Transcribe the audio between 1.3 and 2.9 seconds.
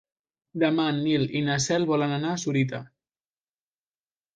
i na Cel volen anar a Sorita.